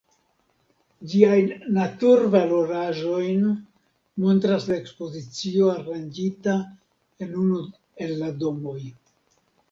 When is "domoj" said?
8.45-8.79